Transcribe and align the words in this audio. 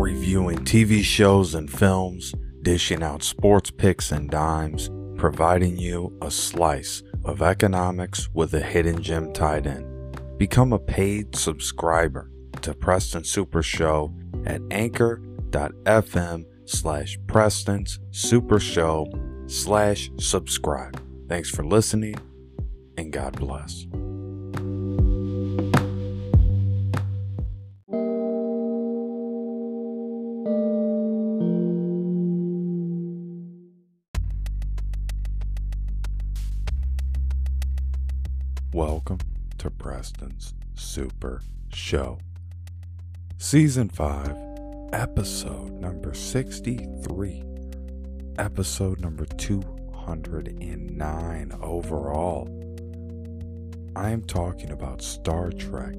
reviewing 0.00 0.58
TV 0.64 1.02
shows 1.02 1.54
and 1.54 1.70
films, 1.70 2.34
dishing 2.62 3.02
out 3.02 3.22
sports 3.22 3.70
picks 3.70 4.10
and 4.10 4.30
dimes, 4.30 4.90
providing 5.16 5.76
you 5.76 6.16
a 6.22 6.30
slice 6.30 7.02
of 7.24 7.42
economics 7.42 8.28
with 8.32 8.54
a 8.54 8.60
hidden 8.60 9.02
gem 9.02 9.32
tied 9.32 9.66
in. 9.66 9.86
Become 10.38 10.72
a 10.72 10.78
paid 10.78 11.36
subscriber 11.36 12.30
to 12.62 12.74
Preston 12.74 13.24
Super 13.24 13.62
Show 13.62 14.14
at 14.46 14.62
anchor.fm 14.70 16.44
slash 16.64 17.18
Preston's 17.26 17.98
Super 18.10 18.58
Show 18.58 19.06
slash 19.46 20.10
subscribe. 20.18 21.00
Thanks 21.28 21.50
for 21.50 21.64
listening 21.64 22.14
and 22.96 23.12
God 23.12 23.36
bless. 23.36 23.86
Super 41.00 41.40
Show. 41.72 42.18
Season 43.38 43.88
5, 43.88 44.36
episode 44.92 45.72
number 45.72 46.12
63. 46.12 47.42
Episode 48.36 49.00
number 49.00 49.24
209 49.24 51.58
overall. 51.62 52.48
I 53.96 54.10
am 54.10 54.20
talking 54.24 54.72
about 54.72 55.00
Star 55.00 55.50
Trek 55.52 55.94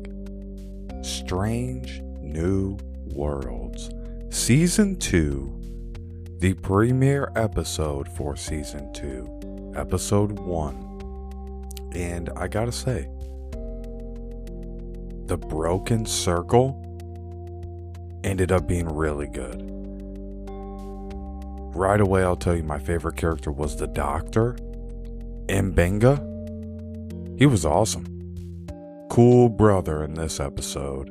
Strange 1.01 2.01
New 2.19 2.77
Worlds, 3.15 3.89
Season 4.29 4.97
2, 4.97 6.35
the 6.37 6.53
premiere 6.53 7.31
episode 7.35 8.07
for 8.07 8.35
Season 8.35 8.93
2, 8.93 9.71
Episode 9.75 10.37
1 10.37 10.91
and 11.93 12.29
I 12.37 12.47
gotta 12.47 12.71
say, 12.71 13.09
the 15.31 15.37
broken 15.37 16.05
circle 16.05 16.75
ended 18.25 18.51
up 18.51 18.67
being 18.67 18.85
really 18.85 19.27
good. 19.27 19.63
Right 21.73 22.01
away, 22.01 22.21
I'll 22.21 22.35
tell 22.35 22.53
you 22.53 22.63
my 22.63 22.79
favorite 22.79 23.15
character 23.15 23.49
was 23.49 23.77
the 23.77 23.87
doctor, 23.87 24.57
M'Benga. 25.47 26.19
He 27.39 27.45
was 27.45 27.65
awesome. 27.65 28.03
Cool 29.09 29.47
brother 29.47 30.03
in 30.03 30.15
this 30.15 30.41
episode 30.41 31.07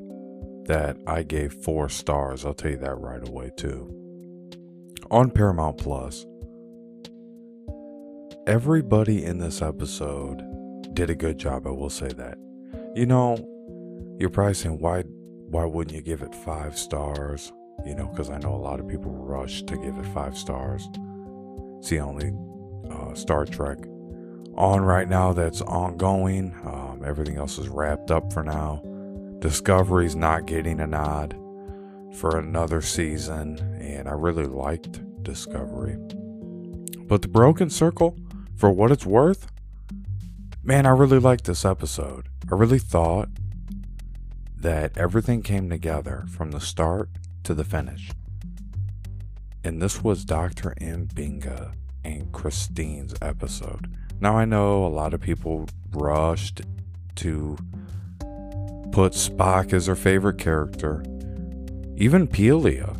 that 0.66 0.98
I 1.06 1.22
gave 1.22 1.54
four 1.54 1.88
stars. 1.88 2.44
I'll 2.44 2.52
tell 2.52 2.72
you 2.72 2.76
that 2.76 2.98
right 2.98 3.26
away, 3.26 3.52
too. 3.56 3.88
On 5.10 5.30
Paramount 5.30 5.78
Plus, 5.78 6.26
everybody 8.46 9.24
in 9.24 9.38
this 9.38 9.62
episode 9.62 10.42
did 10.92 11.08
a 11.08 11.14
good 11.14 11.38
job. 11.38 11.66
I 11.66 11.70
will 11.70 11.88
say 11.88 12.08
that. 12.08 12.36
You 12.94 13.06
know, 13.06 13.38
you're 14.20 14.30
probably 14.30 14.54
saying 14.54 14.78
why 14.78 15.02
why 15.02 15.64
wouldn't 15.64 15.96
you 15.96 16.02
give 16.02 16.22
it 16.22 16.34
five 16.34 16.78
stars? 16.78 17.52
You 17.84 17.94
know, 17.94 18.06
because 18.06 18.30
I 18.30 18.38
know 18.38 18.54
a 18.54 18.56
lot 18.56 18.78
of 18.78 18.86
people 18.86 19.10
rush 19.10 19.62
to 19.62 19.76
give 19.76 19.96
it 19.96 20.06
five 20.06 20.36
stars. 20.36 20.88
It's 21.78 21.88
the 21.88 22.00
only 22.00 22.32
uh, 22.88 23.14
Star 23.14 23.46
Trek 23.46 23.78
on 24.54 24.82
right 24.82 25.08
now 25.08 25.32
that's 25.32 25.62
ongoing. 25.62 26.54
Um, 26.64 27.02
everything 27.04 27.38
else 27.38 27.58
is 27.58 27.68
wrapped 27.68 28.10
up 28.10 28.32
for 28.32 28.44
now. 28.44 28.82
Discovery's 29.40 30.14
not 30.14 30.46
getting 30.46 30.78
a 30.78 30.86
nod 30.86 31.34
for 32.16 32.38
another 32.38 32.82
season, 32.82 33.58
and 33.80 34.06
I 34.08 34.12
really 34.12 34.46
liked 34.46 35.00
Discovery. 35.22 35.96
But 37.06 37.22
the 37.22 37.28
Broken 37.28 37.70
Circle, 37.70 38.16
for 38.56 38.70
what 38.70 38.92
it's 38.92 39.06
worth, 39.06 39.50
Man, 40.62 40.84
I 40.84 40.90
really 40.90 41.18
liked 41.18 41.46
this 41.46 41.64
episode. 41.64 42.28
I 42.52 42.54
really 42.54 42.78
thought 42.78 43.30
that 44.60 44.96
everything 44.96 45.42
came 45.42 45.70
together 45.70 46.24
from 46.28 46.50
the 46.50 46.60
start 46.60 47.08
to 47.44 47.54
the 47.54 47.64
finish. 47.64 48.10
And 49.64 49.80
this 49.80 50.02
was 50.02 50.24
Dr. 50.24 50.74
M'Benga 50.80 51.72
and 52.04 52.30
Christine's 52.32 53.14
episode. 53.22 53.94
Now, 54.20 54.36
I 54.36 54.44
know 54.44 54.84
a 54.84 54.88
lot 54.88 55.14
of 55.14 55.20
people 55.20 55.68
rushed 55.92 56.62
to 57.16 57.56
put 58.92 59.12
Spock 59.12 59.72
as 59.72 59.86
their 59.86 59.96
favorite 59.96 60.38
character, 60.38 61.02
even 61.96 62.26
Pelia 62.26 62.96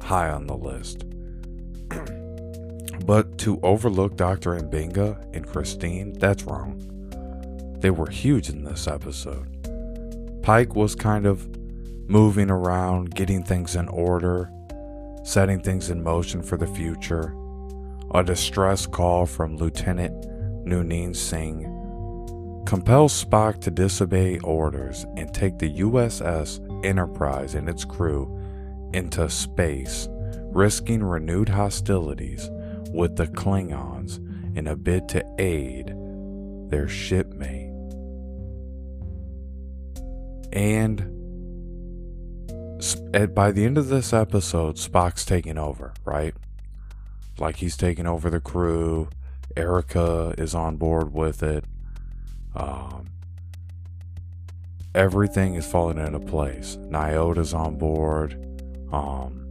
high 0.00 0.30
on 0.30 0.46
the 0.46 0.56
list. 0.56 1.04
But 3.04 3.38
to 3.38 3.60
overlook 3.62 4.16
Dr. 4.16 4.54
M'Benga 4.54 5.34
and 5.34 5.46
Christine, 5.46 6.12
that's 6.14 6.44
wrong. 6.44 6.84
They 7.80 7.90
were 7.90 8.10
huge 8.10 8.48
in 8.48 8.64
this 8.64 8.86
episode. 8.86 9.57
Pike 10.48 10.74
was 10.74 10.94
kind 10.94 11.26
of 11.26 11.46
moving 12.08 12.50
around, 12.50 13.14
getting 13.14 13.42
things 13.42 13.76
in 13.76 13.86
order, 13.88 14.50
setting 15.22 15.60
things 15.60 15.90
in 15.90 16.02
motion 16.02 16.42
for 16.42 16.56
the 16.56 16.66
future. 16.66 17.34
A 18.14 18.24
distress 18.24 18.86
call 18.86 19.26
from 19.26 19.58
Lieutenant 19.58 20.22
Noonien 20.66 21.14
Singh 21.14 21.64
compels 22.66 23.22
Spock 23.22 23.60
to 23.60 23.70
disobey 23.70 24.38
orders 24.38 25.04
and 25.18 25.34
take 25.34 25.58
the 25.58 25.80
USS 25.80 26.64
Enterprise 26.82 27.54
and 27.54 27.68
its 27.68 27.84
crew 27.84 28.34
into 28.94 29.28
space, 29.28 30.08
risking 30.44 31.04
renewed 31.04 31.50
hostilities 31.50 32.48
with 32.94 33.16
the 33.16 33.26
Klingons 33.26 34.16
in 34.56 34.66
a 34.66 34.76
bid 34.76 35.10
to 35.10 35.22
aid 35.38 35.94
their 36.70 36.88
shipmate. 36.88 37.67
And 40.52 41.14
by 43.34 43.52
the 43.52 43.64
end 43.64 43.78
of 43.78 43.88
this 43.88 44.12
episode, 44.12 44.76
Spock's 44.76 45.24
taking 45.24 45.58
over, 45.58 45.92
right? 46.04 46.34
Like 47.38 47.56
he's 47.56 47.76
taking 47.76 48.06
over 48.06 48.30
the 48.30 48.40
crew. 48.40 49.08
Erica 49.56 50.34
is 50.38 50.54
on 50.54 50.76
board 50.76 51.12
with 51.12 51.42
it. 51.42 51.64
Um, 52.54 53.06
everything 54.94 55.54
is 55.54 55.66
falling 55.66 55.98
into 55.98 56.20
place. 56.20 56.76
Nyota's 56.82 57.54
on 57.54 57.76
board. 57.76 58.34
Um, 58.92 59.50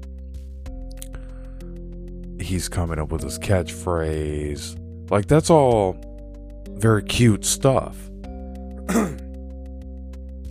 he's 2.39 2.69
coming 2.69 2.99
up 2.99 3.11
with 3.11 3.23
his 3.23 3.37
catchphrase. 3.39 5.11
Like, 5.11 5.27
that's 5.27 5.49
all 5.49 5.97
very 6.71 7.03
cute 7.03 7.45
stuff. 7.45 8.09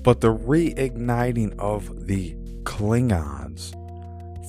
But 0.07 0.21
the 0.21 0.33
reigniting 0.33 1.53
of 1.59 2.07
the 2.07 2.37
Klingons 2.63 3.73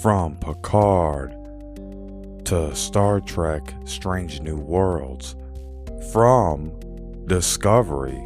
from 0.03 0.37
Picard 0.37 1.31
to 2.45 2.75
Star 2.75 3.19
Trek 3.19 3.73
Strange 3.85 4.39
New 4.39 4.57
Worlds, 4.57 5.35
from 6.11 6.79
Discovery, 7.25 8.21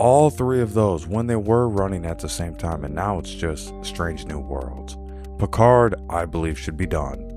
all 0.00 0.30
three 0.30 0.60
of 0.60 0.74
those, 0.74 1.06
when 1.06 1.28
they 1.28 1.36
were 1.36 1.68
running 1.68 2.04
at 2.04 2.18
the 2.18 2.28
same 2.28 2.56
time, 2.56 2.84
and 2.84 2.92
now 2.92 3.20
it's 3.20 3.32
just 3.32 3.72
Strange 3.84 4.26
New 4.26 4.40
Worlds. 4.40 4.96
Picard, 5.38 5.94
I 6.10 6.24
believe, 6.24 6.58
should 6.58 6.76
be 6.76 6.86
done 6.86 7.28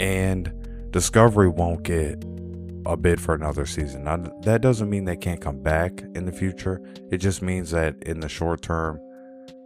and 0.00 0.52
Discovery 0.90 1.48
won't 1.48 1.84
get 1.84 2.20
a 2.86 2.96
bid 2.96 3.20
for 3.20 3.34
another 3.34 3.66
season. 3.66 4.04
Now, 4.04 4.16
that 4.42 4.60
doesn't 4.60 4.90
mean 4.90 5.04
they 5.04 5.16
can't 5.16 5.40
come 5.40 5.62
back 5.62 6.02
in 6.14 6.26
the 6.26 6.32
future. 6.32 6.80
It 7.10 7.18
just 7.18 7.42
means 7.42 7.70
that 7.70 8.02
in 8.02 8.20
the 8.20 8.28
short 8.28 8.62
term, 8.62 9.00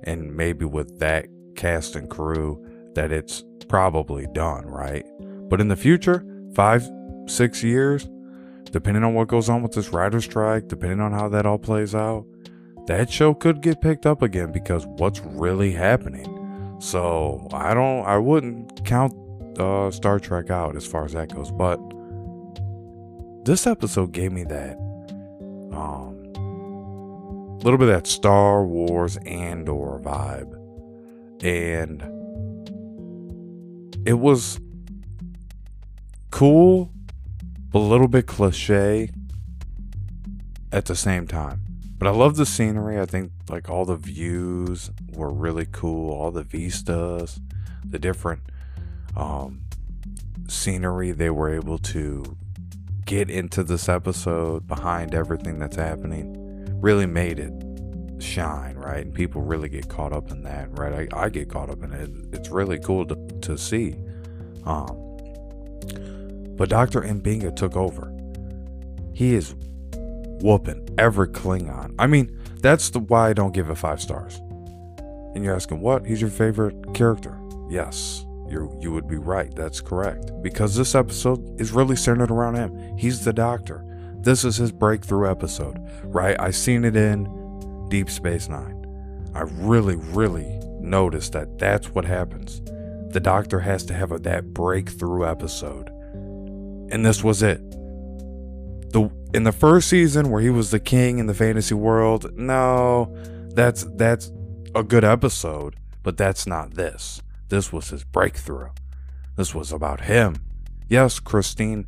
and 0.04 0.34
maybe 0.34 0.64
with 0.64 0.98
that 1.00 1.26
cast 1.56 1.96
and 1.96 2.08
crew, 2.08 2.64
that 2.94 3.12
it's 3.12 3.44
probably 3.68 4.26
done, 4.32 4.66
right? 4.66 5.04
But 5.48 5.60
in 5.60 5.68
the 5.68 5.76
future, 5.76 6.24
five, 6.54 6.88
six 7.26 7.62
years, 7.62 8.08
depending 8.70 9.04
on 9.04 9.14
what 9.14 9.28
goes 9.28 9.48
on 9.48 9.62
with 9.62 9.72
this 9.72 9.92
writer 9.92 10.20
strike, 10.20 10.68
depending 10.68 11.00
on 11.00 11.12
how 11.12 11.28
that 11.28 11.46
all 11.46 11.58
plays 11.58 11.94
out, 11.94 12.26
that 12.86 13.10
show 13.10 13.34
could 13.34 13.60
get 13.60 13.80
picked 13.80 14.06
up 14.06 14.22
again 14.22 14.52
because 14.52 14.86
what's 14.86 15.20
really 15.20 15.72
happening. 15.72 16.34
So 16.80 17.48
I 17.52 17.74
don't, 17.74 18.04
I 18.06 18.18
wouldn't 18.18 18.84
count 18.84 19.12
uh, 19.58 19.90
Star 19.90 20.18
Trek 20.18 20.50
out 20.50 20.76
as 20.76 20.86
far 20.86 21.04
as 21.04 21.12
that 21.12 21.34
goes. 21.34 21.50
But 21.50 21.78
this 23.44 23.66
episode 23.66 24.12
gave 24.12 24.32
me 24.32 24.44
that 24.44 24.76
um 25.72 26.14
a 26.36 27.64
little 27.64 27.78
bit 27.78 27.88
of 27.88 27.94
that 27.94 28.06
Star 28.06 28.64
Wars 28.64 29.16
Andor 29.18 30.00
vibe. 30.00 30.54
And 31.42 32.02
it 34.06 34.14
was 34.14 34.60
cool, 36.30 36.92
but 37.70 37.78
a 37.78 37.80
little 37.80 38.08
bit 38.08 38.26
cliche 38.26 39.10
at 40.70 40.84
the 40.86 40.94
same 40.96 41.26
time. 41.26 41.62
But 41.98 42.06
I 42.06 42.10
love 42.10 42.36
the 42.36 42.46
scenery. 42.46 43.00
I 43.00 43.06
think 43.06 43.32
like 43.48 43.68
all 43.68 43.84
the 43.84 43.96
views 43.96 44.90
were 45.12 45.30
really 45.32 45.66
cool, 45.66 46.12
all 46.12 46.30
the 46.30 46.44
vistas 46.44 47.40
the 47.90 47.98
different 47.98 48.42
um, 49.16 49.62
scenery 50.46 51.12
they 51.12 51.30
were 51.30 51.50
able 51.50 51.78
to 51.78 52.36
get 53.08 53.30
into 53.30 53.64
this 53.64 53.88
episode 53.88 54.66
behind 54.66 55.14
everything 55.14 55.58
that's 55.58 55.76
happening 55.76 56.34
really 56.78 57.06
made 57.06 57.38
it 57.38 57.52
shine, 58.22 58.76
right? 58.76 59.02
And 59.02 59.14
people 59.14 59.40
really 59.40 59.70
get 59.70 59.88
caught 59.88 60.12
up 60.12 60.30
in 60.30 60.42
that, 60.42 60.68
right? 60.78 61.08
I, 61.14 61.24
I 61.24 61.28
get 61.30 61.48
caught 61.48 61.70
up 61.70 61.82
in 61.82 61.94
it. 61.94 62.10
It's 62.34 62.50
really 62.50 62.78
cool 62.78 63.06
to, 63.06 63.16
to 63.40 63.56
see. 63.56 63.96
Um, 64.66 64.94
but 66.56 66.68
Dr. 66.68 67.00
M'Benga 67.00 67.56
took 67.56 67.76
over. 67.76 68.14
He 69.14 69.34
is 69.34 69.54
whooping 70.42 70.94
every 70.98 71.28
Klingon. 71.28 71.94
I 71.98 72.06
mean, 72.06 72.38
that's 72.60 72.90
the 72.90 72.98
why 72.98 73.30
I 73.30 73.32
don't 73.32 73.54
give 73.54 73.70
it 73.70 73.76
five 73.76 74.02
stars. 74.02 74.36
And 75.34 75.42
you're 75.42 75.54
asking, 75.54 75.80
what? 75.80 76.04
He's 76.04 76.20
your 76.20 76.30
favorite 76.30 76.92
character? 76.92 77.40
Yes, 77.70 78.26
you 78.50 78.76
you 78.80 78.92
would 78.92 79.08
be 79.08 79.16
right. 79.16 79.54
That's 79.54 79.80
correct. 79.80 80.30
Because 80.42 80.74
this 80.74 80.94
episode 80.94 81.60
is 81.60 81.72
really 81.72 81.96
centered 81.96 82.30
around 82.30 82.56
him. 82.56 82.96
He's 82.96 83.24
the 83.24 83.32
doctor. 83.32 83.84
This 84.20 84.44
is 84.44 84.56
his 84.56 84.72
breakthrough 84.72 85.30
episode, 85.30 85.78
right? 86.04 86.38
I 86.40 86.50
seen 86.50 86.84
it 86.84 86.96
in 86.96 87.88
Deep 87.88 88.10
Space 88.10 88.48
Nine. 88.48 88.84
I 89.34 89.42
really, 89.42 89.96
really 89.96 90.58
noticed 90.80 91.32
that 91.32 91.58
that's 91.58 91.94
what 91.94 92.04
happens. 92.04 92.60
The 93.12 93.20
doctor 93.20 93.60
has 93.60 93.84
to 93.84 93.94
have 93.94 94.12
a, 94.12 94.18
that 94.20 94.52
breakthrough 94.52 95.26
episode. 95.26 95.88
And 96.90 97.04
this 97.04 97.22
was 97.22 97.42
it. 97.42 97.60
The 98.90 99.10
in 99.34 99.44
the 99.44 99.52
first 99.52 99.88
season 99.88 100.30
where 100.30 100.40
he 100.40 100.50
was 100.50 100.70
the 100.70 100.80
king 100.80 101.18
in 101.18 101.26
the 101.26 101.34
fantasy 101.34 101.74
world, 101.74 102.36
no, 102.36 103.14
that's 103.54 103.84
that's 103.94 104.32
a 104.74 104.82
good 104.82 105.04
episode, 105.04 105.76
but 106.02 106.16
that's 106.16 106.46
not 106.46 106.74
this. 106.74 107.22
This 107.48 107.72
was 107.72 107.90
his 107.90 108.04
breakthrough. 108.04 108.70
This 109.36 109.54
was 109.54 109.72
about 109.72 110.02
him. 110.02 110.36
Yes, 110.88 111.18
Christine 111.20 111.86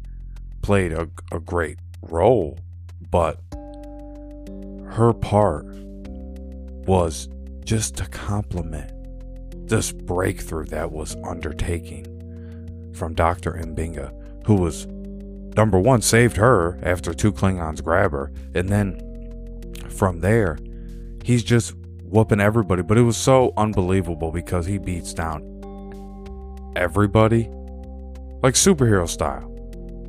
played 0.62 0.92
a, 0.92 1.08
a 1.32 1.40
great 1.40 1.78
role, 2.02 2.58
but 3.10 3.40
her 4.90 5.12
part 5.12 5.66
was 6.86 7.28
just 7.64 7.96
to 7.96 8.06
complement 8.06 8.90
this 9.68 9.92
breakthrough 9.92 10.66
that 10.66 10.90
was 10.90 11.16
undertaking 11.24 12.92
from 12.94 13.14
Dr. 13.14 13.52
M'Benga, 13.52 14.12
who 14.46 14.56
was 14.56 14.86
number 15.56 15.78
one, 15.78 16.02
saved 16.02 16.36
her 16.36 16.78
after 16.82 17.14
two 17.14 17.32
Klingons 17.32 17.82
grab 17.82 18.12
her, 18.12 18.32
and 18.54 18.68
then 18.68 19.00
from 19.88 20.20
there, 20.20 20.58
he's 21.24 21.44
just 21.44 21.74
whooping 22.10 22.40
everybody. 22.40 22.82
But 22.82 22.98
it 22.98 23.02
was 23.02 23.16
so 23.16 23.52
unbelievable 23.56 24.32
because 24.32 24.66
he 24.66 24.78
beats 24.78 25.14
down 25.14 25.42
everybody, 26.76 27.48
like 28.42 28.54
superhero 28.54 29.08
style, 29.08 29.48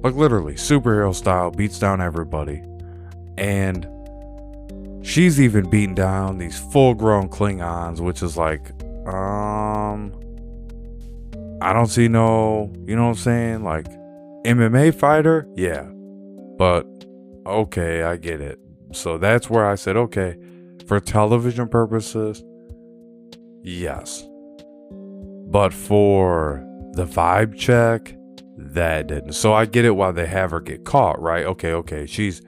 like 0.03 0.15
literally 0.15 0.55
superhero 0.55 1.13
style, 1.13 1.51
beats 1.51 1.79
down 1.79 2.01
everybody, 2.01 2.63
and 3.37 3.87
she's 5.05 5.39
even 5.39 5.69
beating 5.69 5.95
down 5.95 6.37
these 6.37 6.59
full-grown 6.71 7.29
Klingons, 7.29 7.99
which 7.99 8.21
is 8.21 8.37
like, 8.37 8.71
um, 9.07 10.13
I 11.61 11.73
don't 11.73 11.87
see 11.87 12.07
no, 12.07 12.71
you 12.85 12.95
know 12.95 13.03
what 13.03 13.09
I'm 13.09 13.15
saying, 13.15 13.63
like 13.63 13.87
MMA 14.45 14.93
fighter, 14.93 15.47
yeah, 15.55 15.83
but 16.57 16.85
okay, 17.45 18.03
I 18.03 18.17
get 18.17 18.41
it. 18.41 18.59
So 18.93 19.17
that's 19.17 19.49
where 19.49 19.65
I 19.65 19.75
said, 19.75 19.95
okay, 19.95 20.35
for 20.91 20.99
television 20.99 21.69
purposes, 21.69 22.43
yes. 23.63 24.27
But 25.49 25.73
for 25.73 26.61
the 26.95 27.05
vibe 27.05 27.57
check, 27.57 28.13
that 28.57 29.07
didn't. 29.07 29.31
So 29.31 29.53
I 29.53 29.67
get 29.67 29.85
it 29.85 29.91
why 29.91 30.11
they 30.11 30.27
have 30.27 30.51
her 30.51 30.59
get 30.59 30.83
caught, 30.83 31.17
right? 31.21 31.45
Okay, 31.45 31.71
okay, 31.71 32.05
she's 32.05 32.41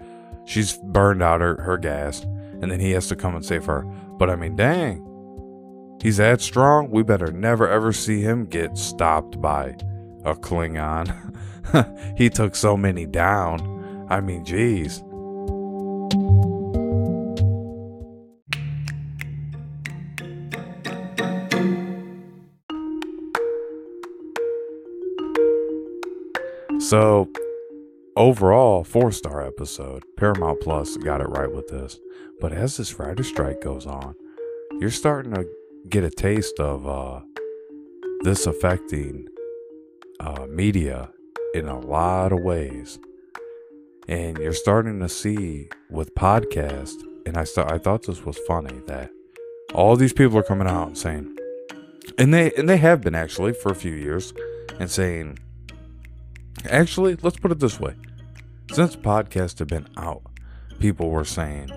she's 0.43 0.77
burned 0.91 1.23
out 1.23 1.39
her, 1.39 1.55
her 1.61 1.77
gas, 1.77 2.25
and 2.61 2.69
then 2.69 2.81
he 2.81 2.91
has 2.91 3.07
to 3.07 3.15
come 3.15 3.33
and 3.33 3.45
save 3.45 3.63
her. 3.63 3.83
But 4.19 4.29
I 4.29 4.35
mean, 4.35 4.57
dang, 4.57 5.97
he's 6.01 6.17
that 6.17 6.41
strong. 6.41 6.91
We 6.91 7.01
better 7.01 7.31
never 7.31 7.65
ever 7.69 7.93
see 7.93 8.19
him 8.19 8.43
get 8.43 8.77
stopped 8.77 9.39
by 9.39 9.77
a 10.25 10.35
Klingon. 10.35 11.33
he 12.17 12.29
took 12.29 12.57
so 12.57 12.75
many 12.75 13.05
down. 13.05 14.05
I 14.09 14.19
mean, 14.19 14.43
geez. 14.43 15.01
So, 26.93 27.27
overall, 28.15 28.83
four 28.83 29.11
star 29.11 29.43
episode. 29.43 30.03
Paramount 30.15 30.61
Plus 30.61 30.95
got 30.97 31.21
it 31.21 31.27
right 31.27 31.51
with 31.51 31.67
this. 31.69 31.99
But 32.39 32.53
as 32.53 32.77
this 32.77 32.99
writer 32.99 33.23
strike 33.23 33.61
goes 33.61 33.87
on, 33.87 34.13
you're 34.79 34.91
starting 34.91 35.33
to 35.33 35.47
get 35.89 36.03
a 36.03 36.11
taste 36.11 36.59
of 36.59 36.85
uh, 36.85 37.21
this 38.21 38.45
affecting 38.45 39.27
uh, 40.19 40.45
media 40.47 41.09
in 41.55 41.67
a 41.67 41.79
lot 41.79 42.31
of 42.31 42.41
ways. 42.41 42.99
And 44.07 44.37
you're 44.37 44.53
starting 44.53 44.99
to 44.99 45.09
see 45.09 45.69
with 45.89 46.13
podcast, 46.13 46.93
and 47.25 47.37
I 47.37 47.43
st- 47.43 47.71
I 47.71 47.79
thought 47.79 48.05
this 48.05 48.23
was 48.23 48.37
funny 48.47 48.81
that 48.85 49.09
all 49.73 49.95
these 49.95 50.13
people 50.13 50.37
are 50.37 50.43
coming 50.43 50.67
out 50.67 50.89
and 50.89 50.97
saying, 50.99 51.35
and 52.19 52.31
they 52.31 52.51
and 52.51 52.69
they 52.69 52.77
have 52.77 53.01
been 53.01 53.15
actually 53.15 53.53
for 53.53 53.71
a 53.71 53.75
few 53.75 53.95
years, 53.95 54.31
and 54.79 54.91
saying, 54.91 55.39
actually, 56.65 57.17
let's 57.21 57.37
put 57.37 57.51
it 57.51 57.59
this 57.59 57.79
way: 57.79 57.95
since 58.71 58.95
podcasts 58.95 59.59
have 59.59 59.67
been 59.67 59.87
out, 59.97 60.21
people 60.79 61.09
were 61.09 61.25
saying 61.25 61.71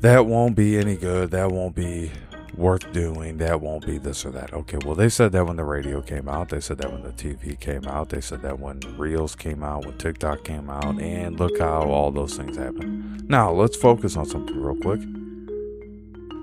that 0.00 0.26
won't 0.26 0.56
be 0.56 0.78
any 0.78 0.96
good, 0.96 1.30
that 1.30 1.50
won't 1.50 1.74
be 1.74 2.12
worth 2.56 2.90
doing. 2.92 3.36
That 3.38 3.60
won't 3.60 3.86
be 3.86 3.98
this 3.98 4.24
or 4.24 4.30
that. 4.30 4.52
Okay, 4.52 4.78
well, 4.84 4.94
they 4.94 5.08
said 5.08 5.32
that 5.32 5.46
when 5.46 5.56
the 5.56 5.64
radio 5.64 6.00
came 6.00 6.28
out. 6.28 6.48
They 6.48 6.60
said 6.60 6.78
that 6.78 6.92
when 6.92 7.02
the 7.02 7.12
TV 7.12 7.58
came 7.58 7.86
out. 7.86 8.08
They 8.08 8.20
said 8.20 8.42
that 8.42 8.58
when 8.58 8.80
Reels 8.96 9.34
came 9.34 9.62
out, 9.62 9.84
when 9.84 9.98
TikTok 9.98 10.44
came 10.44 10.70
out. 10.70 11.00
And 11.00 11.38
look 11.38 11.58
how 11.58 11.82
all 11.82 12.10
those 12.10 12.36
things 12.36 12.56
happened. 12.56 13.28
Now, 13.28 13.52
let's 13.52 13.76
focus 13.76 14.16
on 14.16 14.26
something 14.26 14.58
real 14.58 14.76
quick. 14.76 15.00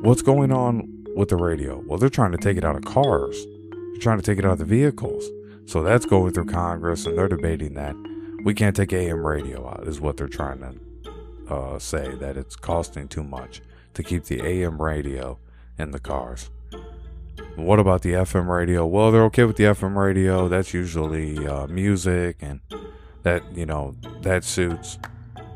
What's 0.01 0.21
going 0.21 0.51
on 0.51 1.05
with 1.15 1.29
the 1.29 1.37
radio? 1.37 1.81
Well, 1.85 1.97
they're 1.97 2.09
trying 2.09 2.33
to 2.33 2.37
take 2.37 2.57
it 2.57 2.63
out 2.63 2.75
of 2.75 2.83
cars, 2.83 3.45
they're 3.71 4.01
trying 4.01 4.17
to 4.19 4.23
take 4.23 4.37
it 4.37 4.45
out 4.45 4.53
of 4.53 4.59
the 4.59 4.65
vehicles. 4.65 5.25
So 5.65 5.81
that's 5.81 6.05
going 6.05 6.33
through 6.33 6.45
Congress, 6.45 7.05
and 7.05 7.17
they're 7.17 7.27
debating 7.27 7.73
that. 7.75 7.95
We 8.43 8.53
can't 8.53 8.75
take 8.75 8.91
AM 8.93 9.25
radio 9.25 9.67
out, 9.67 9.87
is 9.87 10.01
what 10.01 10.17
they're 10.17 10.27
trying 10.27 10.59
to 10.59 11.53
uh, 11.53 11.79
say, 11.79 12.15
that 12.15 12.37
it's 12.37 12.55
costing 12.55 13.07
too 13.07 13.23
much 13.23 13.61
to 13.93 14.03
keep 14.03 14.25
the 14.25 14.45
AM 14.45 14.81
radio 14.81 15.39
in 15.77 15.91
the 15.91 15.99
cars. 15.99 16.49
What 17.55 17.79
about 17.79 18.01
the 18.01 18.13
FM 18.13 18.47
radio? 18.47 18.85
Well, 18.85 19.11
they're 19.11 19.23
okay 19.25 19.43
with 19.43 19.57
the 19.57 19.65
FM 19.65 19.95
radio. 19.95 20.47
That's 20.47 20.73
usually 20.73 21.47
uh, 21.47 21.67
music, 21.67 22.37
and 22.41 22.61
that 23.21 23.43
you 23.55 23.65
know 23.65 23.95
that 24.21 24.43
suits 24.43 24.97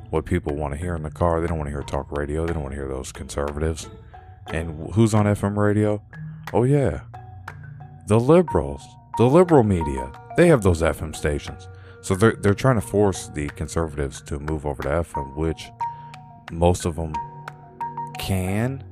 what 0.10 0.26
people 0.26 0.56
want 0.56 0.74
to 0.74 0.80
hear 0.80 0.96
in 0.96 1.04
the 1.04 1.12
car. 1.12 1.42
They 1.42 1.48
don't 1.48 1.58
want 1.58 1.68
to 1.68 1.72
hear 1.72 1.82
talk 1.82 2.12
radio. 2.12 2.46
They 2.46 2.54
don't 2.54 2.64
want 2.64 2.74
to 2.74 2.80
hear 2.80 2.88
those 2.88 3.12
conservatives. 3.12 3.90
And 4.48 4.94
who's 4.94 5.14
on 5.14 5.26
FM 5.26 5.58
radio? 5.58 6.02
Oh 6.54 6.64
yeah, 6.64 7.02
the 8.08 8.20
liberals, 8.20 8.84
the 9.18 9.26
liberal 9.26 9.64
media. 9.64 10.12
They 10.36 10.48
have 10.48 10.62
those 10.64 10.82
FM 10.82 11.16
stations. 11.16 11.68
So 12.02 12.16
they're 12.16 12.36
they're 12.42 12.54
trying 12.54 12.76
to 12.76 12.88
force 12.88 13.30
the 13.30 13.48
conservatives 13.50 14.22
to 14.24 14.40
move 14.40 14.66
over 14.66 14.84
to 14.84 14.90
FM, 14.90 15.36
which 15.36 15.70
most 16.52 16.86
of 16.86 16.96
them 16.96 17.14
can 18.18 18.84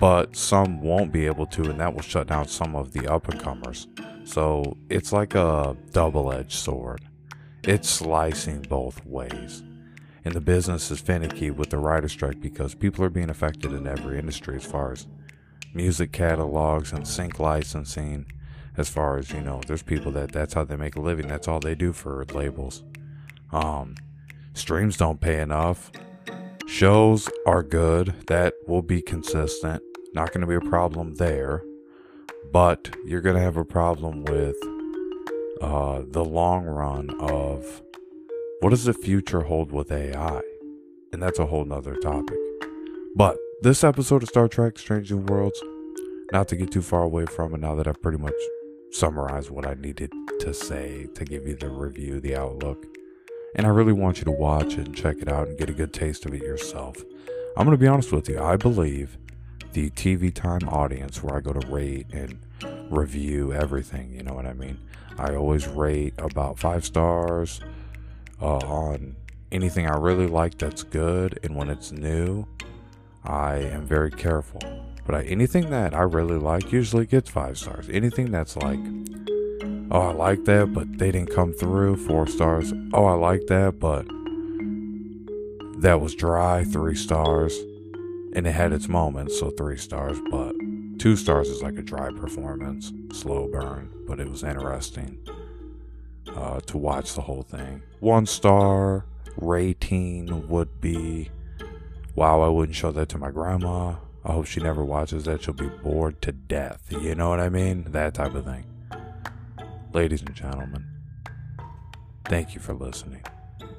but 0.00 0.36
some 0.36 0.80
won't 0.80 1.12
be 1.12 1.26
able 1.26 1.46
to, 1.46 1.62
and 1.62 1.80
that 1.80 1.92
will 1.92 2.02
shut 2.02 2.28
down 2.28 2.46
some 2.46 2.76
of 2.76 2.92
the 2.92 3.08
up 3.08 3.28
and 3.28 3.40
comers. 3.40 3.88
So 4.24 4.76
it's 4.88 5.12
like 5.12 5.34
a 5.34 5.76
double 5.92 6.32
edged 6.32 6.52
sword, 6.52 7.00
it's 7.64 7.88
slicing 7.88 8.62
both 8.62 9.04
ways. 9.04 9.62
And 10.24 10.34
the 10.34 10.40
business 10.40 10.90
is 10.90 11.00
finicky 11.00 11.50
with 11.50 11.70
the 11.70 11.78
writer 11.78 12.08
strike 12.08 12.40
because 12.40 12.74
people 12.74 13.04
are 13.04 13.10
being 13.10 13.30
affected 13.30 13.72
in 13.72 13.86
every 13.86 14.18
industry 14.18 14.56
as 14.56 14.64
far 14.64 14.92
as 14.92 15.06
music 15.72 16.12
catalogs 16.12 16.92
and 16.92 17.06
sync 17.06 17.38
licensing. 17.38 18.26
As 18.78 18.88
far 18.88 19.18
as 19.18 19.32
you 19.32 19.40
know, 19.40 19.60
there's 19.66 19.82
people 19.82 20.12
that 20.12 20.30
that's 20.30 20.54
how 20.54 20.62
they 20.62 20.76
make 20.76 20.94
a 20.94 21.00
living. 21.00 21.26
That's 21.26 21.48
all 21.48 21.58
they 21.58 21.74
do 21.74 21.92
for 21.92 22.24
labels. 22.32 22.84
Um, 23.52 23.96
streams 24.54 24.96
don't 24.96 25.20
pay 25.20 25.40
enough. 25.40 25.90
Shows 26.68 27.28
are 27.44 27.64
good. 27.64 28.14
That 28.28 28.54
will 28.68 28.82
be 28.82 29.02
consistent. 29.02 29.82
Not 30.14 30.32
going 30.32 30.42
to 30.42 30.46
be 30.46 30.54
a 30.54 30.70
problem 30.70 31.16
there, 31.16 31.64
but 32.52 32.94
you're 33.04 33.20
going 33.20 33.34
to 33.34 33.42
have 33.42 33.56
a 33.56 33.64
problem 33.64 34.24
with 34.24 34.56
uh, 35.60 36.02
the 36.06 36.24
long 36.24 36.64
run 36.64 37.10
of 37.18 37.82
what 38.60 38.70
does 38.70 38.84
the 38.84 38.94
future 38.94 39.42
hold 39.42 39.72
with 39.72 39.90
AI? 39.90 40.40
And 41.12 41.20
that's 41.20 41.40
a 41.40 41.46
whole 41.46 41.64
nother 41.64 41.96
topic. 41.96 42.38
But 43.16 43.38
this 43.62 43.82
episode 43.82 44.22
of 44.22 44.28
Star 44.28 44.46
Trek 44.46 44.78
Strange 44.78 45.10
New 45.10 45.18
Worlds, 45.18 45.60
not 46.30 46.46
to 46.48 46.56
get 46.56 46.70
too 46.70 46.82
far 46.82 47.02
away 47.02 47.26
from 47.26 47.54
it 47.54 47.60
now 47.60 47.74
that 47.74 47.88
I've 47.88 48.00
pretty 48.00 48.18
much 48.18 48.34
summarized 48.92 49.50
what 49.50 49.66
I 49.66 49.74
needed 49.74 50.12
to 50.40 50.54
say 50.54 51.06
to 51.14 51.24
give 51.24 51.46
you 51.46 51.56
the 51.56 51.68
review, 51.68 52.20
the 52.20 52.36
outlook. 52.36 52.86
And 53.54 53.66
I 53.66 53.70
really 53.70 53.92
want 53.92 54.18
you 54.18 54.24
to 54.24 54.30
watch 54.30 54.74
it 54.74 54.86
and 54.86 54.96
check 54.96 55.16
it 55.20 55.28
out 55.28 55.48
and 55.48 55.58
get 55.58 55.70
a 55.70 55.74
good 55.74 55.92
taste 55.92 56.26
of 56.26 56.34
it 56.34 56.42
yourself. 56.42 56.96
I'm 57.56 57.66
going 57.66 57.76
to 57.76 57.80
be 57.80 57.88
honest 57.88 58.12
with 58.12 58.28
you. 58.28 58.40
I 58.40 58.56
believe 58.56 59.18
the 59.72 59.90
TV 59.90 60.32
time 60.32 60.68
audience, 60.68 61.22
where 61.22 61.36
I 61.36 61.40
go 61.40 61.52
to 61.52 61.66
rate 61.68 62.06
and 62.12 62.38
review 62.90 63.52
everything, 63.52 64.14
you 64.14 64.22
know 64.22 64.34
what 64.34 64.46
I 64.46 64.52
mean? 64.52 64.78
I 65.18 65.34
always 65.34 65.66
rate 65.66 66.14
about 66.18 66.58
five 66.58 66.84
stars 66.84 67.60
uh, 68.40 68.58
on 68.58 69.16
anything 69.50 69.86
I 69.88 69.96
really 69.96 70.26
like 70.26 70.58
that's 70.58 70.82
good. 70.82 71.38
And 71.42 71.56
when 71.56 71.68
it's 71.68 71.90
new, 71.90 72.46
I 73.24 73.56
am 73.56 73.86
very 73.86 74.10
careful. 74.10 74.60
But 75.08 75.14
I, 75.14 75.22
anything 75.22 75.70
that 75.70 75.94
I 75.94 76.02
really 76.02 76.36
like 76.36 76.70
usually 76.70 77.06
gets 77.06 77.30
five 77.30 77.56
stars. 77.56 77.88
Anything 77.88 78.30
that's 78.30 78.58
like, 78.58 78.78
oh, 79.90 80.10
I 80.10 80.12
like 80.12 80.44
that, 80.44 80.74
but 80.74 80.98
they 80.98 81.10
didn't 81.10 81.34
come 81.34 81.54
through, 81.54 81.96
four 81.96 82.26
stars. 82.26 82.74
Oh, 82.92 83.06
I 83.06 83.14
like 83.14 83.46
that, 83.46 83.80
but 83.80 84.06
that 85.80 86.02
was 86.02 86.14
dry, 86.14 86.62
three 86.62 86.94
stars. 86.94 87.56
And 88.34 88.46
it 88.46 88.52
had 88.52 88.74
its 88.74 88.86
moments, 88.86 89.40
so 89.40 89.48
three 89.48 89.78
stars, 89.78 90.18
but 90.30 90.54
two 90.98 91.16
stars 91.16 91.48
is 91.48 91.62
like 91.62 91.78
a 91.78 91.82
dry 91.82 92.10
performance, 92.10 92.92
slow 93.10 93.48
burn, 93.50 93.90
but 94.06 94.20
it 94.20 94.28
was 94.28 94.44
interesting 94.44 95.26
uh, 96.36 96.60
to 96.66 96.76
watch 96.76 97.14
the 97.14 97.22
whole 97.22 97.44
thing. 97.44 97.80
One 98.00 98.26
star 98.26 99.06
rating 99.38 100.48
would 100.48 100.82
be 100.82 101.30
wow, 102.14 102.42
I 102.42 102.48
wouldn't 102.48 102.76
show 102.76 102.92
that 102.92 103.08
to 103.08 103.18
my 103.18 103.30
grandma. 103.30 103.94
I 104.28 104.32
hope 104.32 104.44
she 104.44 104.60
never 104.60 104.84
watches 104.84 105.24
that. 105.24 105.42
She'll 105.42 105.54
be 105.54 105.68
bored 105.68 106.20
to 106.20 106.32
death. 106.32 106.82
You 106.90 107.14
know 107.14 107.30
what 107.30 107.40
I 107.40 107.48
mean? 107.48 107.84
That 107.92 108.12
type 108.12 108.34
of 108.34 108.44
thing. 108.44 108.66
Ladies 109.94 110.20
and 110.20 110.34
gentlemen, 110.34 110.84
thank 112.26 112.54
you 112.54 112.60
for 112.60 112.74
listening. 112.74 113.22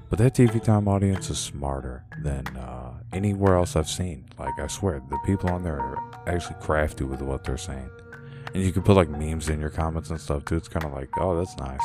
But 0.10 0.18
that 0.18 0.34
TV 0.34 0.62
time 0.64 0.88
audience 0.88 1.30
is 1.30 1.38
smarter 1.38 2.04
than 2.24 2.48
uh, 2.58 2.94
anywhere 3.14 3.58
else 3.58 3.76
I've 3.76 3.88
seen. 3.88 4.26
Like, 4.40 4.58
I 4.58 4.66
swear, 4.66 5.04
the 5.08 5.20
people 5.24 5.52
on 5.52 5.62
there 5.62 5.80
are 5.80 6.24
actually 6.26 6.56
crafty 6.60 7.04
with 7.04 7.22
what 7.22 7.44
they're 7.44 7.56
saying. 7.56 7.92
And 8.56 8.64
you 8.64 8.72
can 8.72 8.82
put 8.82 8.96
like 8.96 9.10
memes 9.10 9.50
in 9.50 9.60
your 9.60 9.70
comments 9.70 10.10
and 10.10 10.20
stuff 10.20 10.46
too. 10.46 10.56
It's 10.56 10.68
kind 10.68 10.84
of 10.84 10.94
like, 10.94 11.10
oh, 11.20 11.38
that's 11.38 11.56
nice. 11.58 11.84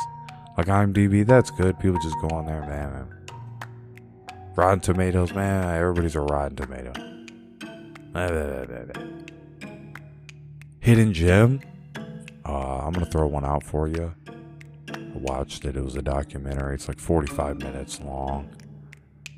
Like 0.57 0.65
IMDb, 0.65 1.23
that's 1.23 1.51
good. 1.51 1.77
People 1.77 1.99
just 2.01 2.15
go 2.19 2.35
on 2.35 2.47
there, 2.47 2.61
man. 2.61 2.93
man. 2.93 3.07
Rotten 4.55 4.79
Tomatoes, 4.79 5.33
man. 5.33 5.75
Everybody's 5.75 6.15
a 6.15 6.21
Rotten 6.21 6.55
Tomato. 6.55 7.14
Hidden 10.79 11.11
Gem. 11.11 11.59
Uh, 12.45 12.77
I'm 12.77 12.93
gonna 12.93 13.05
throw 13.05 13.27
one 13.27 13.43
out 13.43 13.61
for 13.61 13.89
you. 13.89 14.13
I 14.87 15.17
watched 15.17 15.65
it. 15.65 15.75
It 15.75 15.83
was 15.83 15.97
a 15.97 16.01
documentary. 16.01 16.75
It's 16.75 16.87
like 16.87 16.97
45 16.97 17.57
minutes 17.57 17.99
long. 17.99 18.55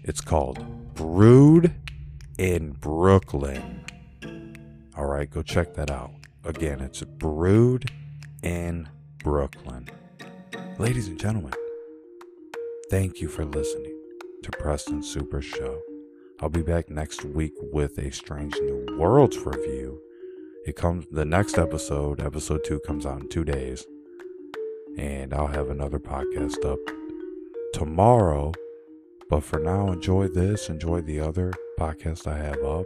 It's 0.03 0.21
called 0.21 0.63
Brood 0.93 1.73
in 2.37 2.73
Brooklyn. 2.73 3.83
All 4.95 5.07
right, 5.07 5.27
go 5.27 5.41
check 5.41 5.73
that 5.73 5.89
out. 5.89 6.11
Again, 6.43 6.79
it's 6.79 7.01
Brood 7.01 7.89
in 8.43 8.89
Brooklyn. 9.23 9.89
Ladies 10.77 11.07
and 11.07 11.19
gentlemen, 11.19 11.53
thank 12.91 13.21
you 13.21 13.27
for 13.27 13.43
listening 13.43 13.99
to 14.43 14.51
Preston 14.51 15.01
Super 15.01 15.41
Show. 15.41 15.81
I'll 16.39 16.49
be 16.49 16.61
back 16.61 16.91
next 16.91 17.25
week 17.25 17.53
with 17.59 17.97
a 17.97 18.11
Strange 18.11 18.53
New 18.61 18.95
Worlds 18.99 19.39
review. 19.39 19.99
It 20.67 20.75
comes 20.75 21.07
the 21.11 21.25
next 21.25 21.57
episode, 21.57 22.21
episode 22.21 22.63
2 22.63 22.81
comes 22.81 23.07
out 23.07 23.21
in 23.21 23.29
2 23.29 23.43
days. 23.43 23.87
And 24.99 25.33
I'll 25.33 25.47
have 25.47 25.71
another 25.71 25.97
podcast 25.97 26.63
up 26.63 26.77
tomorrow. 27.73 28.53
But 29.31 29.45
for 29.45 29.57
now, 29.57 29.91
enjoy 29.91 30.27
this, 30.27 30.69
enjoy 30.69 31.01
the 31.01 31.19
other 31.19 31.53
podcast 31.79 32.27
I 32.27 32.37
have 32.37 32.63
up. 32.63 32.85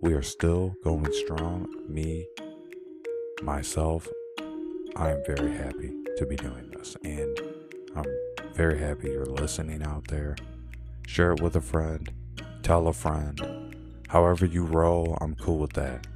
We 0.00 0.14
are 0.14 0.22
still 0.22 0.74
going 0.82 1.12
strong. 1.12 1.68
Me, 1.86 2.26
myself, 3.42 4.08
I 4.96 5.10
am 5.10 5.22
very 5.26 5.54
happy 5.54 5.92
to 6.16 6.24
be 6.24 6.36
doing 6.36 6.70
this. 6.70 6.96
And 7.04 7.38
I'm 7.94 8.06
very 8.54 8.78
happy 8.78 9.08
you're 9.08 9.26
listening 9.26 9.82
out 9.82 10.08
there. 10.08 10.36
Share 11.06 11.32
it 11.32 11.42
with 11.42 11.54
a 11.54 11.60
friend 11.60 12.10
tell 12.62 12.88
a 12.88 12.92
friend. 12.92 13.74
However, 14.08 14.46
you 14.46 14.64
roll, 14.64 15.18
I'm 15.20 15.34
cool 15.34 15.58
with 15.58 15.74
that. 15.74 16.06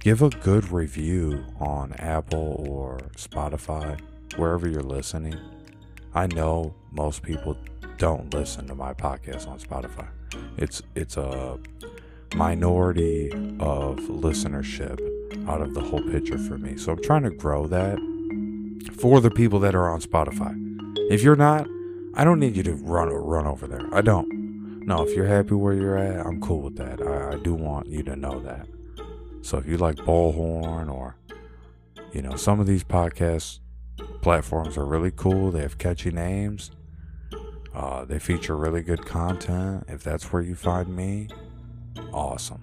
Give 0.00 0.22
a 0.22 0.30
good 0.30 0.70
review 0.70 1.44
on 1.60 1.92
Apple 1.94 2.64
or 2.68 2.98
Spotify, 3.16 4.00
wherever 4.36 4.66
you're 4.68 4.82
listening. 4.82 5.38
I 6.14 6.26
know 6.26 6.74
most 6.90 7.22
people 7.22 7.56
don't 7.98 8.34
listen 8.34 8.66
to 8.66 8.74
my 8.74 8.94
podcast 8.94 9.46
on 9.46 9.60
Spotify. 9.60 10.08
It's 10.56 10.82
it's 10.94 11.16
a 11.16 11.58
minority 12.34 13.30
of 13.60 13.98
listenership 14.08 14.98
out 15.48 15.60
of 15.60 15.74
the 15.74 15.80
whole 15.80 16.02
picture 16.02 16.38
for 16.38 16.58
me. 16.58 16.76
So 16.76 16.92
I'm 16.92 17.02
trying 17.02 17.22
to 17.22 17.30
grow 17.30 17.66
that 17.68 17.98
for 18.98 19.20
the 19.20 19.30
people 19.30 19.60
that 19.60 19.74
are 19.74 19.88
on 19.88 20.00
Spotify. 20.00 20.52
If 21.10 21.22
you're 21.22 21.36
not, 21.36 21.68
I 22.14 22.24
don't 22.24 22.40
need 22.40 22.56
you 22.56 22.62
to 22.64 22.74
run 22.74 23.08
run 23.08 23.46
over 23.46 23.66
there. 23.66 23.88
I 23.94 24.00
don't. 24.00 24.41
No, 24.84 25.06
if 25.06 25.14
you're 25.14 25.26
happy 25.26 25.54
where 25.54 25.74
you're 25.74 25.96
at, 25.96 26.26
I'm 26.26 26.40
cool 26.40 26.62
with 26.62 26.76
that. 26.76 27.00
I, 27.00 27.32
I 27.32 27.38
do 27.38 27.54
want 27.54 27.86
you 27.86 28.02
to 28.04 28.16
know 28.16 28.40
that. 28.40 28.66
So 29.42 29.58
if 29.58 29.66
you 29.66 29.76
like 29.76 29.96
Bullhorn 29.96 30.92
or, 30.92 31.16
you 32.12 32.22
know, 32.22 32.36
some 32.36 32.60
of 32.60 32.66
these 32.66 32.84
podcast 32.84 33.60
platforms 34.20 34.76
are 34.76 34.84
really 34.84 35.10
cool. 35.10 35.50
They 35.50 35.62
have 35.62 35.78
catchy 35.78 36.10
names. 36.10 36.70
Uh, 37.74 38.04
they 38.04 38.18
feature 38.18 38.56
really 38.56 38.82
good 38.82 39.04
content. 39.06 39.84
If 39.88 40.02
that's 40.02 40.32
where 40.32 40.42
you 40.42 40.54
find 40.54 40.94
me, 40.94 41.28
awesome. 42.12 42.60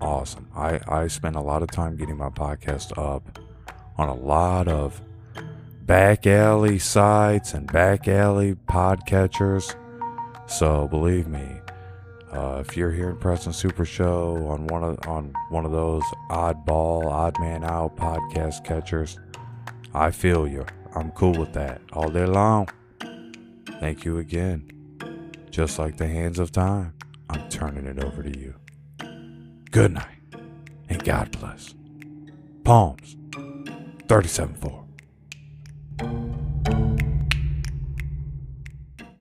Awesome. 0.00 0.48
I, 0.54 0.80
I 0.86 1.06
spend 1.06 1.36
a 1.36 1.40
lot 1.40 1.62
of 1.62 1.70
time 1.70 1.96
getting 1.96 2.16
my 2.16 2.28
podcast 2.28 2.96
up 2.98 3.38
on 3.96 4.08
a 4.08 4.14
lot 4.14 4.68
of 4.68 5.00
back 5.82 6.26
alley 6.26 6.78
sites 6.78 7.54
and 7.54 7.70
back 7.70 8.08
alley 8.08 8.54
podcatchers 8.54 9.74
so 10.46 10.88
believe 10.88 11.26
me, 11.26 11.60
uh, 12.32 12.62
if 12.66 12.76
you're 12.76 12.90
hearing 12.90 13.16
Preston 13.16 13.52
Super 13.52 13.84
Show 13.84 14.46
on 14.48 14.66
one 14.66 14.82
of 14.82 14.98
on 15.06 15.32
one 15.50 15.64
of 15.64 15.72
those 15.72 16.02
oddball, 16.30 17.06
odd 17.06 17.38
man 17.38 17.64
out 17.64 17.96
podcast 17.96 18.64
catchers, 18.64 19.18
I 19.94 20.10
feel 20.10 20.46
you. 20.46 20.66
I'm 20.94 21.10
cool 21.12 21.34
with 21.34 21.52
that 21.54 21.80
all 21.92 22.08
day 22.08 22.26
long. 22.26 22.68
Thank 23.80 24.04
you 24.04 24.18
again. 24.18 24.70
Just 25.50 25.78
like 25.78 25.96
the 25.96 26.06
hands 26.06 26.38
of 26.38 26.52
time, 26.52 26.94
I'm 27.30 27.48
turning 27.48 27.86
it 27.86 28.02
over 28.02 28.22
to 28.22 28.38
you. 28.38 28.54
Good 29.70 29.92
night 29.92 30.14
and 30.88 31.02
God 31.04 31.30
bless. 31.38 31.74
Psalms 32.66 33.16
37 34.08 34.54
4. 34.54 34.83